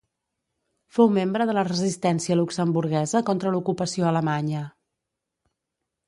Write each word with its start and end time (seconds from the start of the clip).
Fou 0.95 1.09
membre 1.17 1.45
de 1.49 1.53
la 1.57 1.63
Resistència 1.67 2.37
luxemburguesa 2.39 3.21
contra 3.27 3.51
l'ocupació 3.57 4.07
alemanya. 4.13 4.63